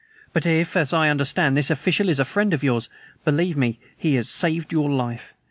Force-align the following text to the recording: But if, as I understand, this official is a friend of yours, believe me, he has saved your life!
But 0.33 0.47
if, 0.47 0.75
as 0.75 0.93
I 0.93 1.09
understand, 1.09 1.55
this 1.55 1.69
official 1.69 2.09
is 2.09 2.19
a 2.19 2.25
friend 2.25 2.55
of 2.55 2.63
yours, 2.63 2.89
believe 3.23 3.55
me, 3.55 3.79
he 3.95 4.15
has 4.15 4.27
saved 4.29 4.73
your 4.73 4.89
life! 4.89 5.35